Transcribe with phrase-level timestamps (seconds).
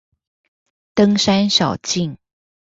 [0.95, 2.17] 登山小徑